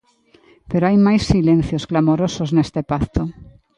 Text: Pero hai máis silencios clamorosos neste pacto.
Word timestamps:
Pero 0.69 0.83
hai 0.87 0.97
máis 1.07 1.23
silencios 1.33 1.83
clamorosos 1.89 2.49
neste 2.55 2.81
pacto. 2.91 3.21